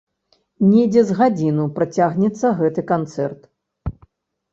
[0.69, 3.41] Недзе з гадзіну працягнецца гэты канцэрт.